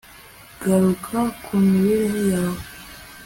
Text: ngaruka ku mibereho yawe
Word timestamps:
ngaruka 0.59 1.19
ku 1.43 1.53
mibereho 1.65 2.19
yawe 2.33 2.61